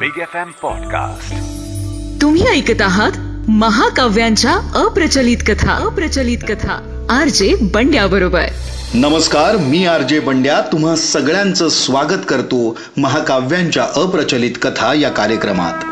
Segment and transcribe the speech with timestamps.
[0.00, 1.34] Big F M podcast
[2.22, 3.12] तुम्ही ऐकत आहात
[3.48, 5.72] महाकाव्यांच्या अप्रचलित कथा.
[5.72, 7.06] अप्रचलित कथा.
[7.10, 8.44] आर जे बंड्या बरोबर.
[8.94, 10.60] नमस्कार मी आर जे बंड्या.
[10.60, 15.89] तुम्हा सगळ्यांचं स्वागत करतो महाकाव्यांच्या अप्रचलित कथा या कार्यक्रमात.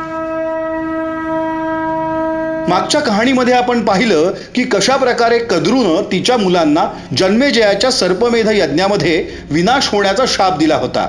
[2.69, 6.85] मागच्या कहाणीमध्ये आपण पाहिलं की कशा प्रकारे कद्रूनं तिच्या मुलांना
[7.17, 11.09] जन्मेजयाच्या सर्पमेध यज्ञामध्ये विनाश होण्याचा शाप दिला होता.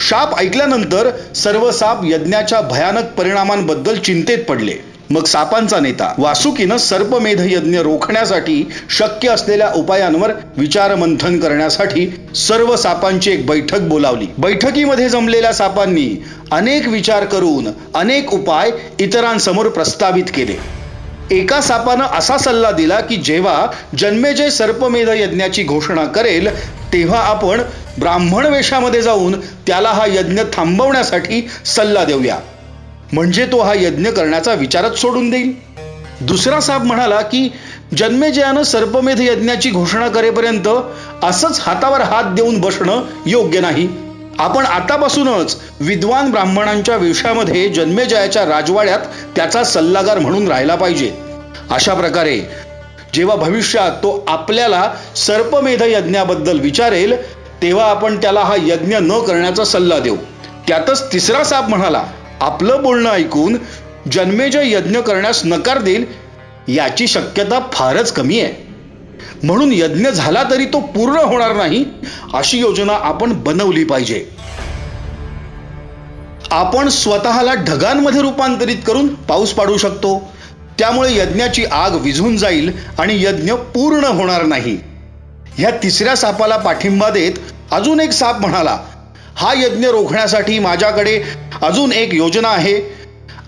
[0.00, 4.72] शाप ऐकल्यानंतर सर्व साप यज्ञाच्या भयानक परिणामांबद्दल चिंतेत पडले.
[5.10, 13.46] मग सापांचा नेता वासुकीनं सर्पमेध यज्ञ रोखण्यासाठी शक्य असलेल्या उपायांवर विचारमंथन करण्यासाठी सर्व सापांची एक
[13.46, 14.26] बैठक बोलावली.
[14.38, 20.85] बैठकीमध्ये जमलेल्या सापांनी अनेक विचार करून अनेक उपाय इतरांसमोर प्रस्तावित केले.
[21.30, 23.66] एका सापानं असा सल्ला दिला की जेव्हा
[23.98, 26.48] जन्मेजय सर्पमेध यज्ञाची घोषणा करेल
[26.92, 27.60] तेव्हा आपण
[27.98, 32.38] ब्राह्मण वेशामध्ये जाऊन त्याला हा यज्ञ थांबवण्यासाठी सल्ला देऊया.
[33.12, 35.52] म्हणजे तो हा यज्ञ करण्याचा विचारच सोडून देईल.
[36.20, 37.48] दुसरा साप म्हणाला की
[37.98, 40.68] जन्मेजयानं सर्पमेध यज्ञाची घोषणा करेपर्यंत
[41.24, 43.88] असंच हातावर हात देऊन बसणं योग्य नाही.
[44.38, 48.98] आपण आतापासूनच विद्वान ब्राह्मणांच्या वेशामध्ये जन्मेजयाच्या राजवाड्यात
[49.36, 51.25] त्याचा सल्लागार म्हणून राहिला पाहिजे.
[51.70, 52.40] अशा प्रकारे
[53.14, 57.14] जेव्हा भविष्यात तो आपल्याला सर्पमेध यज्ञाबद्दल विचारेल
[57.62, 60.16] तेव्हा आपण त्याला हा यज्ञ न करण्याचा सल्ला देऊ.
[60.68, 62.02] त्यातच तिसरा साप म्हणाला
[62.40, 63.56] आपलं बोलणं ऐकून
[64.12, 66.04] जन्मेजय यज्ञ करण्यास नकार देईल
[66.68, 68.66] याची शक्यता फारच कमी आहे.
[69.42, 71.84] म्हणून यज्ञ झाला तरी तो पूर्ण होणार नाही
[72.34, 74.24] अशी योजना आपण बनवली पाहिजे.
[76.50, 80.35] आपण स्वतःला ढगांमध्ये रूपांतरित करून पाऊस पाडू शकतो.
[80.78, 84.78] त्यामुळे यज्ञाची आग विझून जाईल आणि यज्ञ पूर्ण होणार नाही.
[85.56, 87.32] ह्या तिसऱ्या सापाला पाठिंबा देत
[87.72, 88.78] अजून एक साप म्हणाला
[89.36, 91.22] हा यज्ञ रोखण्यासाठी माझ्याकडे
[91.62, 92.96] अजून एक योजना आहे.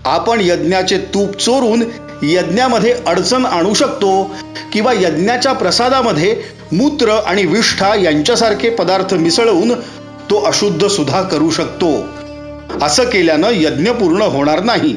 [0.05, 1.83] आपण यज्ञाचे तूप चोरून
[2.23, 4.35] यज्ञामध्ये अडचण आणू शकतो
[4.73, 6.35] किंवा यज्ञाच्या प्रसादामध्ये
[6.71, 9.73] मूत्र आणि विष्ठा यांच्यासारखे पदार्थ मिसळवून
[10.29, 11.93] तो अशुद्ध सुद्धा करू शकतो.
[12.81, 14.95] असं केल्यानं यज्ञ पूर्ण होणार नाही.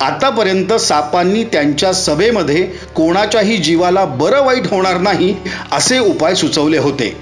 [0.00, 2.62] आतापर्यंत सापांनी त्यांच्या सभेमध्ये
[2.94, 5.34] कोणाच्याही जीवाला बरं वाईट होणार नाही
[5.72, 7.16] असे उपाय सुचवले होते.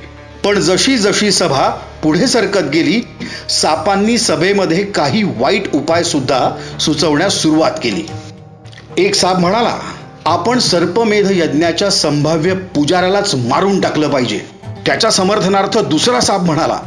[0.44, 1.69] पण जशी जशी सभा
[2.03, 3.00] पुढे सरकत गेली
[3.50, 6.50] सापांनी सभेमध्ये काही वाईट उपाय सुद्धा
[6.81, 8.06] सुचवण्यास सुरुवात केली.
[8.99, 9.77] एक साप म्हणाला
[10.27, 14.41] आपण सर्पमेध यज्ञाच्या संभाव्य पुजाऱ्यालाच मारून टाकलं पाहिजे.
[14.87, 16.78] त्याच्या समर्थनार्थ दुसरा साप म्हणाला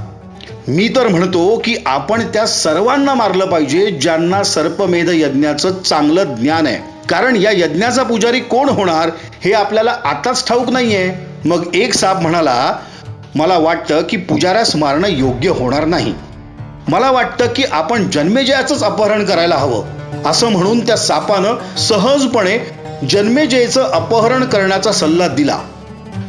[0.68, 6.78] मी तर म्हणतो की आपण त्या सर्वांना मारलं पाहिजे ज्यांना सर्पमेध यज्ञाचं चांगलं ज्ञान आहे.
[7.10, 9.10] कारण या यज्ञाचा पुजारी कोण होणार
[9.46, 11.14] हे आपल्याला आताच ठाऊक नाहीये.
[11.46, 12.76] मग एक साप म्हणाला
[13.36, 16.14] मला वाटतं की पुजाऱ्यास मारणं योग्य होणार नाही.
[16.88, 19.84] मला वाटतं की आपण जन्मेजयाचंच अपहरण करायला हवं.
[20.26, 22.70] असं म्हणून त्या सापानं सहजपणे
[23.10, 25.60] जन्मेजयचं अपहरण करण्याचा सल्ला दिला.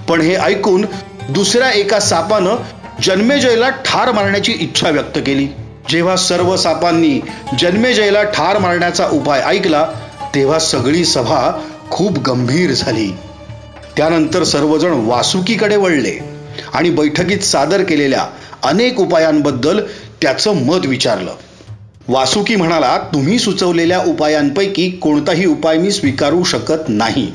[0.09, 0.87] पण हे ऐकून
[1.29, 2.57] दुसऱ्या एका सापानं
[3.03, 5.49] जन्मेजयला ठार मारण्याची इच्छा व्यक्त केली.
[5.91, 7.21] जेव्हा सर्व सापांनी
[7.59, 9.87] जन्मेजयला ठार मारण्याचा उपाय ऐकला
[10.34, 13.11] तेव्हा सगळी सभा खूप गंभीर झाली.
[13.97, 16.19] त्यानंतर सर्वजण वासुकीकडे वळले
[16.75, 18.27] आणि बैठकीत सादर केलेल्या
[18.65, 19.81] अनेक उपायांबद्दल
[20.23, 21.35] त्याचं मत विचारलं.
[22.09, 27.33] वासुकी म्हणाला तुम्ही सुचवलेल्या उपायांपैकी कोणताही उपाय मी स्वीकारू शकत नाही.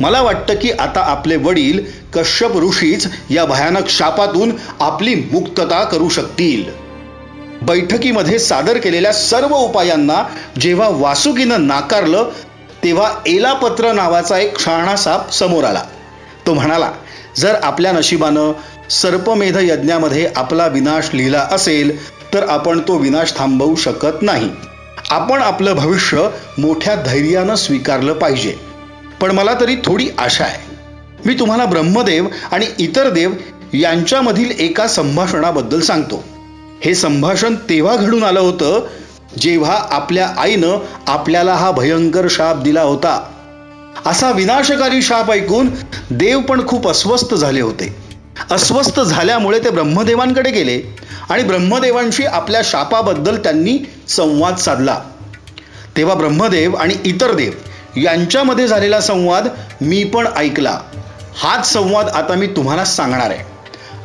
[0.00, 1.80] मला वाटतं की आता आपले वडील
[2.14, 6.64] कश्यप ऋषीच या भयानक शापातून आपली मुक्तता करू शकतील.
[7.62, 10.22] बैठकीमध्ये सादर केलेल्या सर्व उपायांना
[10.60, 12.30] जेव्हा वासुकीनं नाकारलं
[12.84, 15.82] तेव्हा एलापत्र नावाचा एक शहाणा साप समोर आला.
[16.46, 16.92] तो म्हणाला
[17.36, 18.52] जर आपल्या नशिबानं
[18.90, 21.96] सर्पमेध यज्ञामध्ये आपला विनाश लिहिला असेल
[22.34, 24.50] तर आपण तो विनाश थांबवू शकत नाही.
[25.10, 28.75] आपण आपलं भविष्य मोठ्या धैर्यानं स्वीकारलं पाहिजे.
[29.20, 30.76] पण मला तरी थोडी आशा आहे.
[31.24, 33.32] मी तुम्हाला ब्रह्मदेव आणि इतर देव
[33.74, 36.24] यांच्यामधील एका संभाषणाबद्दल सांगतो.
[36.84, 38.86] हे संभाषण तेव्हा घडून आलं होतं
[39.38, 43.20] जेव्हा आपल्या आईनं आपल्याला हा भयंकर शाप दिला होता.
[44.06, 45.70] असा विनाशकारी शाप ऐकून
[46.10, 47.96] देव पण खूप अस्वस्थ झाले होते.
[48.50, 50.80] अस्वस्थ झाल्यामुळे ते ब्रह्मदेवांकडे गेले
[51.30, 54.98] आणि ब्रह्मदेवांशी आपल्या शापाबद्दल त्यांनी संवाद साधला.
[55.96, 57.52] तेव्हा ब्रह्मदेव आणि इतर देव
[57.96, 59.48] यांच्यामध्ये झालेला संवाद
[59.80, 60.80] मी पण ऐकला.
[61.34, 63.56] हाच संवाद आता मी तुम्हाला सांगणार आहे.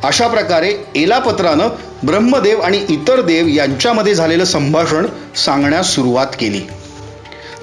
[0.04, 1.68] अशा प्रकारे एलापत्रानं
[2.06, 5.06] ब्रह्मदेव आणि इतर देव यांच्यामध्ये झालेलं संभाषण
[5.36, 6.60] सांगण्यास सुरुवात केली.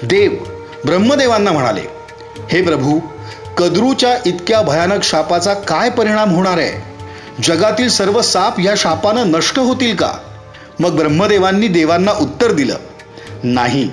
[0.02, 0.30] देव
[0.84, 1.82] ब्रह्मदेवांना म्हणाले
[2.50, 3.00] हे प्रभू
[3.56, 6.90] कद्रूच्या इतक्या भयानक शापाचा काय परिणाम होणार आहे?
[7.42, 10.12] जगातील सर्व साप या शापानं नष्ट होतील का?
[10.78, 12.76] मग ब्रह्मदेवांनी देवांना उत्तर दिलं
[13.44, 13.90] नाही.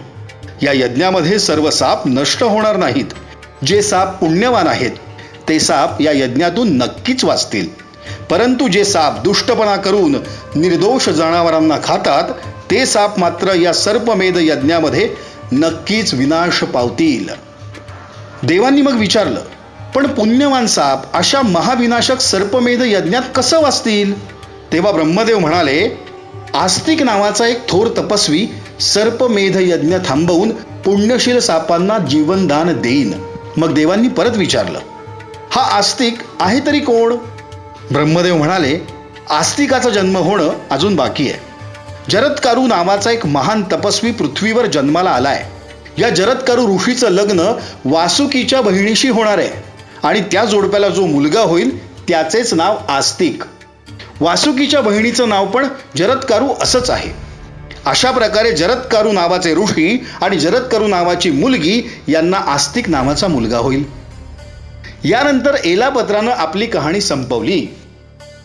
[0.64, 3.06] या यज्ञामध्ये सर्व साप नष्ट होणार नाहीत.
[3.66, 4.92] जे साप पुण्यवान आहेत
[5.50, 7.68] ते साप या यज्ञातून नक्कीच वाचतील.
[8.30, 10.16] परंतु जे साप दुष्टपणा करून
[10.56, 12.24] निर्दोष जनावरांना खातात
[12.72, 15.10] ते साप मात्र या सर्पमेध यज्ञामध्ये
[15.52, 17.28] नक्कीच विनाश पावतील.
[18.44, 19.42] देवांनी मग विचारलं
[19.96, 24.14] पण पुण्यवान साप अशा महाविनाशक सर्पमेध यज्ञात कसं वाचतील?
[24.74, 26.06] तेव्हा ब्रह्मदेव म्हणाले
[26.54, 28.48] आस्तिक नावाचा एक थोर तपस्वी
[28.82, 30.52] सर्पमेध यज्ञ थांबवून
[30.86, 33.14] पुण्यशील सापांना जीवनदान देईन.
[33.58, 34.80] मग देवांनी परत विचारलं
[35.52, 37.16] हा आस्तिक आहे तरी कोण?
[37.92, 38.88] ब्रह्मदेव म्हणाले
[39.30, 41.40] आस्तिकाचा जन्म होणं अजून बाकी आहे.
[42.10, 45.46] जरत्कारू नावाचा एक महान तपस्वी पृथ्वीवर जन्माला आलाय.
[45.98, 47.52] या जरत्कारू ऋषीचं लग्न
[47.86, 49.50] वासुकीच्या बहिणीशी होणार आहे
[50.04, 53.44] आणि त्या जोडप्याला जो मुलगा होईल त्याचेच नाव आस्तिक.
[54.20, 57.27] वासुकीच्या बहिणीचं नाव पण जरत्कारू असंच आहे.
[57.88, 63.84] अशा प्रकारे जरत्कारू नावाचे ऋषी आणि जरत्कारू नावाची मुलगी यांना आस्तिक नावाचा मुलगा होईल.
[65.04, 67.68] यानंतर एलापत्रानं आपली कहाणी संपवली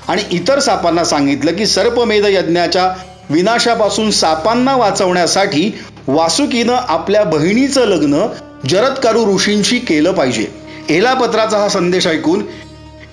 [0.09, 2.93] आणि इतर सापांना सांगितलं की सर्पमेध यज्ञाच्या
[3.31, 8.27] विनाशापासून सापांना वाचवण्यासाठी वासुकीनं आपल्या बहिणीचं लग्न
[8.69, 10.47] जरत्कारू ऋषींशी केलं पाहिजे.
[10.89, 12.45] एलापत्राचा हा संदेश ऐकून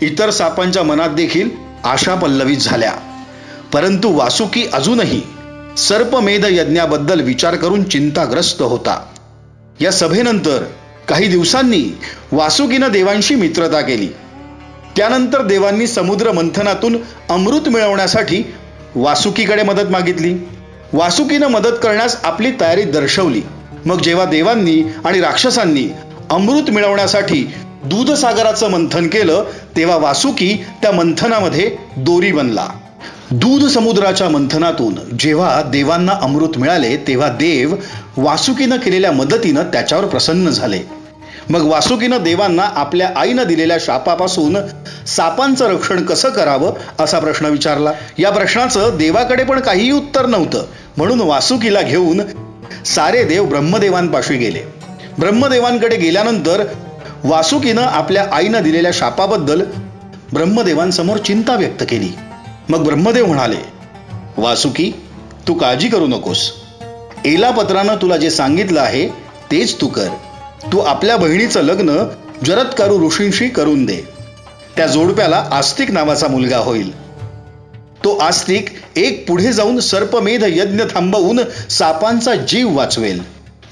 [0.01, 1.49] इतर सापांच्या मनात देखील
[1.83, 2.93] आशा पल्लवित झाल्या.
[3.73, 5.21] परंतु वासुकी अजूनही
[5.87, 9.05] सर्पमेध यज्ञाबद्दल विचार करून चिंताग्रस्त होता.
[9.81, 10.63] या सभेनंतर
[11.07, 11.97] काही दिवसांनी
[12.31, 14.07] वासुकीनं देवांशी मित्रता केली.
[14.97, 16.97] त्यानंतर देवांनी समुद्र मंथनातून
[17.29, 18.43] अमृत मिळवण्यासाठी
[18.95, 20.33] वासुकीकडे मदत मागितली.
[20.93, 23.41] वासुकीनं मदत करण्यास आपली तयारी दर्शवली.
[23.85, 25.89] मग जेव्हा देवांनी आणि राक्षसांनी
[26.29, 27.53] अमृत मिळवण्यासाठी
[27.85, 29.45] दूधसागराचं मंथन केलं
[29.77, 32.67] तेव्हा वासुकी त्या मंथनामध्ये दोरी बनला.
[33.31, 37.75] दूध समुद्राच्या मंथनातून जेव्हा देवांना अमृत मिळाले तेव्हा देव
[38.17, 40.79] वासुकीनं केलेल्या मदतीनं त्याच्यावर प्रसन्न झाले.
[41.49, 44.57] मग वासुकीनं देवांना आपल्या आईनं दिलेल्या शापापासून
[45.07, 47.91] सापांचं रक्षण कसं करावं असा प्रश्न विचारला.
[48.17, 50.65] या प्रश्नाचं देवाकडे पण काहीही उत्तर नव्हतं.
[50.97, 52.21] म्हणून वासुकीला घेऊन
[52.85, 54.59] सारे देव ब्रह्मदेवांपाशी गेले.
[55.19, 56.63] ब्रह्मदेवांकडे गेल्यानंतर
[57.23, 59.61] वासुकीनं आपल्या आईनं दिलेल्या शापाबद्दल
[60.33, 62.09] ब्रह्मदेवांसमोर चिंता व्यक्त केली.
[62.69, 63.55] मग ब्रह्मदेव म्हणाले
[64.37, 64.91] वासुकी
[65.47, 66.51] तू काळजी करू नकोस.
[67.25, 69.07] एलापत्रानं तुला जे सांगितलं आहे
[69.51, 70.07] तेच तू कर.
[70.73, 72.03] तू आपल्या बहिणीचं लग्न
[72.45, 73.97] जरत्कारू ऋषींशी करून दे.
[74.77, 76.99] त्या जोडप्याला आस्तिक नावाचा मुलगा होईल.
[78.03, 81.39] तो आस्तिक एक पुढे जाऊन सर्पमेध यज्ञ थांबवून
[81.69, 83.23] सापांचा जीव वाचवेल.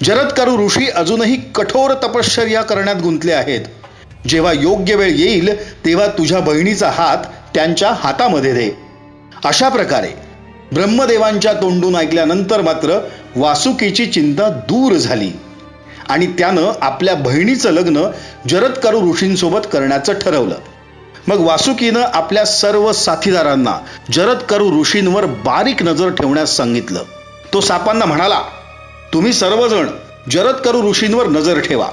[0.03, 3.61] जरत्कारू ऋषी अजूनही कठोर तपश्चर्या करण्यात गुंतले आहेत.
[4.27, 7.17] जेव्हा योग्य वेळ येईल तेव्हा तुझ्या बहिणीचा हात
[7.55, 8.86] त्यांच्या हातामध्ये दे.
[9.45, 10.07] अशा प्रकारे
[10.73, 15.31] ब्रह्मदेवांच्या तोंडून ऐकल्यानंतर मात्र वासुकीची चिंता दूर झाली.
[16.09, 18.03] आणि त्यानं आपल्या बहिणीचं लग्न
[18.49, 20.55] जरत्कारू ऋषींसोबत करण्याचं ठरवलं.
[21.27, 23.77] मग वासुकीनं आपल्या सर्व साथीदारांना
[24.13, 26.99] जरत्कारू ऋषींवर बारीक नजर ठेवण्यास सांगितलं.
[27.53, 28.39] तो सापांना म्हणाला
[29.13, 29.87] तुम्ही सर्वजण
[30.31, 31.87] जरत्कारू ऋषींवर नजर ठेवा.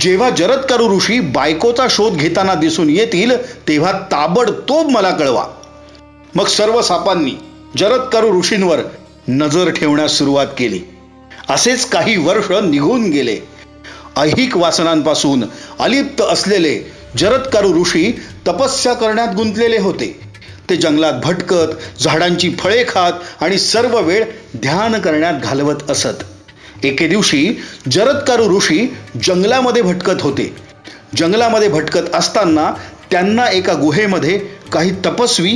[0.00, 5.44] जेव्हा जरत्कारू ऋषी बायकोचा शोध घेताना दिसून येतील तेव्हा ताबडतोब मला कळवा.
[6.36, 7.30] मग सर्व सापांनी
[7.76, 8.78] जरत्कारू ऋषींवर
[9.28, 10.80] नजर ठेवण्यास सुरुवात केली.
[11.48, 13.36] असेच काही वर्ष निघून गेले.
[14.16, 15.44] ऐहिक वासनांपासून
[15.78, 20.20] अलिप्त असलेले जरत्कारू ऋषी तपस्या करण्यात गुंतलेले होते.
[20.70, 24.24] ते जंगलात भटकत झाडांची फळे खात आणि सर्व वेळ
[24.56, 26.22] ध्यान करण्यात घालवत असत.
[26.84, 27.56] एके दिवशी
[27.92, 30.56] जरत्कारू ऋषी जंगलामध्ये भटकत होते.
[31.16, 32.70] जंगलामध्ये भटकत असताना
[33.10, 34.38] त्यांना एका गुहेमध्ये
[34.72, 35.52] काही तपस्वी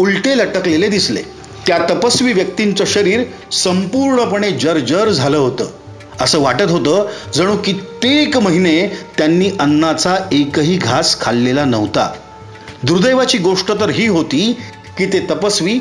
[0.00, 1.22] उलटे लटकलेले दिसले.
[1.66, 5.66] त्या तपस्वी व्यक्तींचं शरीर संपूर्णपणे जर्जर झालं होतं.
[6.20, 8.86] असं वाटत होतं जणू कित्येक महिने
[9.18, 12.12] त्यांनी अन्नाचा एकही घास खाल्लेला नव्हता.
[12.82, 14.56] दुर्दैवाची गोष्ट तर ही होती
[14.98, 15.78] की ते तपस्वी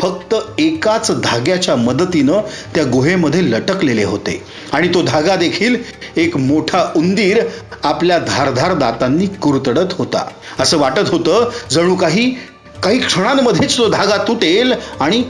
[0.00, 2.40] फक्त एकाच धाग्याच्या मदतीनं
[2.74, 4.42] त्या गुहेमध्ये लटकलेले होते.
[4.72, 5.76] आणि तो धागा देखील
[6.16, 7.40] एक मोठा उंदीर
[7.84, 10.28] आपल्या धारधार दातांनी कुरतडत होता.
[10.58, 12.34] असं वाटत होतं जणू काही
[12.82, 15.22] काही क्षणांमध्येच तो धागा तुटेल आणि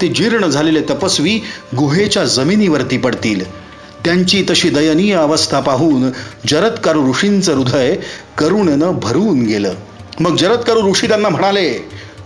[0.00, 1.40] ते जीर्ण झालेले तपस्वी
[1.76, 3.44] गुहेच्या जमिनीवरती पडतील.
[4.04, 6.10] त्यांची तशी दयनीय अवस्था पाहून
[6.48, 7.96] जरत्कारू ऋषींचं हृदय
[8.38, 9.74] करुणेनं भरून गेलं.
[10.20, 11.72] मग जरत्कारू ऋषी त्यांना म्हणाले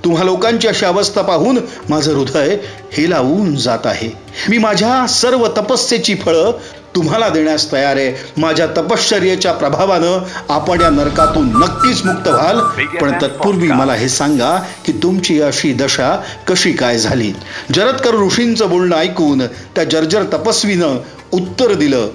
[0.05, 1.59] तुम्हा लोकांची अशी अवस्था पाहून
[1.91, 2.57] माझं हृदय
[2.93, 4.11] हेलावून जात आहे.
[4.49, 6.53] मी माझ्या सर्व तपस्येची फळं
[6.97, 8.41] तुम्हाला देण्यास तयार आहे.
[8.41, 10.19] माझ्या तपश्चर्येच्या प्रभावानं
[10.49, 12.61] आपण या नरकातून नक्कीच मुक्त व्हाल.
[12.87, 17.33] पण तत्पूर्वी मला हे सांगा की तुमची अशी दशा कशी काय झाली?
[17.75, 20.97] जरदकर ऋषींचं बोलणं ऐकून त्या जर्जर तपस्वीनं
[21.33, 22.09] उत्तर दिलं.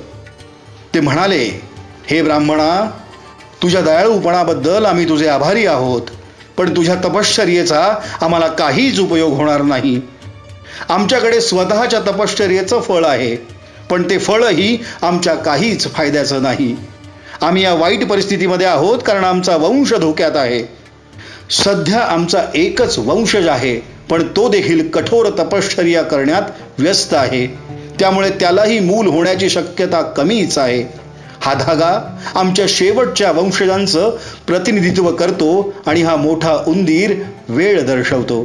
[0.94, 1.62] ते म्हणाले
[2.08, 2.92] हे ब्राह्मणा
[3.64, 6.02] तुझ्या दयाळूपणाबद्दल आम्ही तुझे आभारी आहोत.
[6.58, 10.02] पण तुझ्या तपश्चर्येचा आम्हाला काहीच उपयोग होणार नाही.
[10.90, 13.57] आमच्याकडे स्वतःच्या तपश्चर्येचं फळ आहे.
[13.90, 16.76] पण ते फळही आमच्या काहीच फायद्याचं नाही.
[17.42, 20.62] आम्ही या वाईट परिस्थितीमध्ये आहोत कारण आमचा वंश धोक्यात आहे.
[21.50, 23.76] सध्या आमचा एकच वंशज आहे
[24.10, 27.46] पण तो देखील कठोर तपश्चर्या करण्यात व्यस्त आहे.
[28.00, 30.82] त्यामुळे त्यालाही मूल होण्याची शक्यता कमीच आहे.
[31.42, 34.18] हा धागा आमच्या शेवटच्या वंशजांचं
[34.48, 37.14] प्रतिनिधित्व करतो आणि हा मोठा उंदीर
[37.50, 38.44] वेळ दर्शवतो.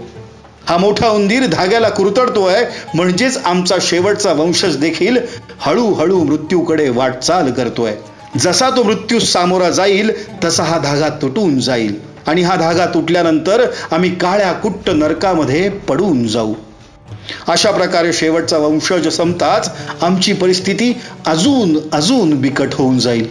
[0.69, 2.65] हा मोठा उंदीर धाग्याला कुरतडतोय.
[2.95, 5.19] म्हणजेच आमचा शेवटचा वंशज देखील
[5.61, 7.95] हळूहळू मृत्यूकडे वाटचाल करतोय.
[8.39, 10.11] जसा तो मृत्यू सामोरा जाईल
[10.45, 11.95] तसा हा धागा तुटून जाईल.
[12.27, 16.55] आणि हा धागा तुटल्यानंतर आम्ही काळ्या कुट्ट नरकामध्ये पडून जाऊ.
[17.49, 19.71] अशा प्रकारे शेवटचा वंशज संपताच
[20.03, 20.93] आमची परिस्थिती
[21.27, 23.27] अजून अजून बिकट होऊन जाईल.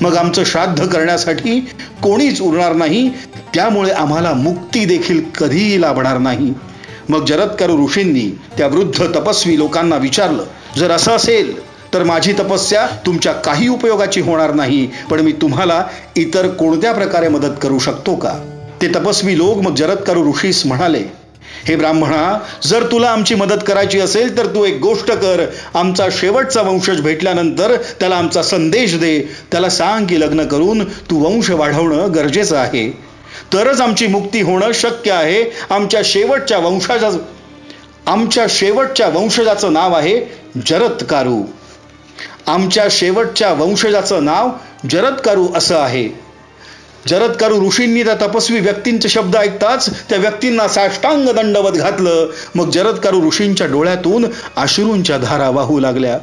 [0.00, 1.58] मग आमचं श्राद्ध करण्यासाठी
[2.02, 3.08] कोणीच उरणार नाही
[3.54, 6.52] त्यामुळे आम्हाला मुक्ती देखील कधीही लाभणार नाही.
[7.08, 10.44] मग जरत्कर ऋषींनी त्या वृद्ध तपस्वी लोकांना विचारलं
[10.76, 15.84] जर असं असेल तर माझी तपस्या तुमच्या काही उपयोगाची होणार नाही पण मी तुम्हाला
[16.16, 18.38] इतर कोणत्या प्रकारे मदत करू शकतो का?
[18.82, 21.02] ते तपस्वी लोक मग जरदकर ऋषीस म्हणाले
[21.64, 25.44] हे ब्राह्मणा जर तुला आमची मदत करायची असेल तर तू एक गोष्ट कर.
[25.74, 29.20] आमचा शेवटचा वंशज भेटल्यानंतर त्याला आमचा संदेश दे.
[29.50, 33.09] त्याला सांग की लग्न करून तू वंश वाढवणं गरजेचं आहे.
[33.52, 35.44] तरच आमची मुक्ती होणं शक्य आहे.
[35.70, 37.10] आमच्या शेवटच्या वंशाचा
[38.06, 40.20] आमच्या शेवटच्या वंशजाचं नाव आहे
[40.66, 41.42] जरत्कारू.
[42.46, 44.50] आमच्या शेवटच्या वंशजाचं नाव
[44.90, 46.08] जरत्कारू असं आहे.
[47.08, 52.26] जरत्कारू ऋषींनी त्या तपस्वी व्यक्तींचे शब्द ऐकताच त्या व्यक्तींना साष्टांग दंडवत घातलं.
[52.54, 56.18] मग जरत्कारू ऋषींच्या डोळ्यातून अश्रूंच्या धारा वाहू लागल्या.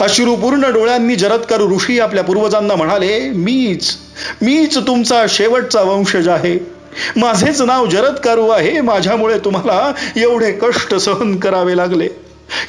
[0.00, 3.96] अश्रुपूर्ण डोळ्यांनी जरत्कारू ऋषी आपल्या पूर्वजांना म्हणाले मीच
[4.42, 6.78] मीच तुमचा शेवटचा वंशज आहे.
[7.16, 12.08] माझेच नाव जरत्कारू आहे माझ्यामुळे तुम्हाला एवढे कष्ट सहन करावे लागले.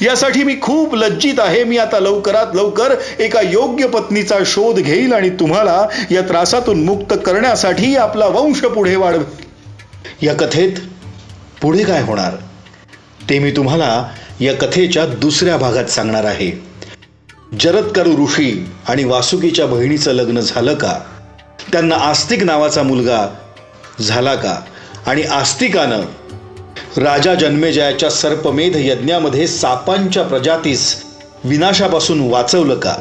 [0.01, 1.63] यासाठी मी खूप लज्जित आहे.
[1.63, 7.95] मी आता लवकरात लवकर एका योग्य पत्नीचा शोध घेईल आणि तुम्हाला या त्रासातून मुक्त करण्यासाठी
[7.95, 9.23] आपला वंश पुढे वाढवेल.
[10.21, 10.71] या कथेत
[11.61, 12.33] पुढे काय होणार?
[13.29, 16.68] ते मी तुम्हाला या कथेच्या दुसऱ्या भागात सांगणार आहे.
[17.57, 20.99] जरत्कारू ऋषी आणि वासुकीच्या बहिणीचं लग्न झालं का?
[21.71, 23.35] त्यांना आस्तिक नावाचा मुलगा
[24.01, 24.55] झाला का?
[25.05, 26.01] आणि आस्तिकानं
[26.97, 31.03] राजा जन्मेजयाच्या सर्पमेध यज्ञामध्ये सापांच्या प्रजातीस
[31.43, 32.95] विनाशापासून वाचवलं का?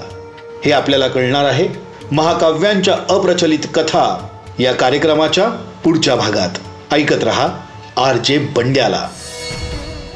[0.64, 1.68] हे आपल्याला कळणार आहे.
[2.12, 4.28] महाकाव्यांच्या अप्रचलित कथा
[4.58, 5.48] या कार्यक्रमाच्या
[5.84, 6.50] पुढच्या भागात.
[6.92, 7.48] ऐकत रहा
[7.96, 9.08] आर जे बंड्याला.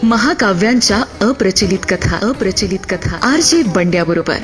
[0.02, 3.16] महाकाव्यांच्या अप्रचलित कथा अप्रचलित कथा.
[3.22, 4.36] आर जे बंड्या बरोबर.